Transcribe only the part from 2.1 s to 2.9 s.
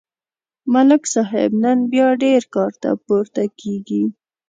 ډېر کارته